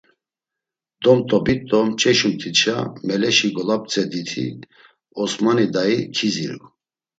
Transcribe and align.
Domt̆obit 1.03 1.61
do 1.69 1.79
mç̌eşumt̆itşa 1.87 2.77
meleşi 3.05 3.49
golap̌tzediti 3.55 4.45
Osmani 5.21 5.65
dayi 5.73 5.99
kiziru. 6.15 6.59